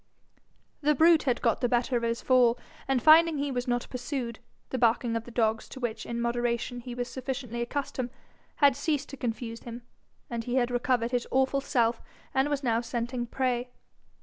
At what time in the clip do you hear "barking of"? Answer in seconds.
4.79-5.25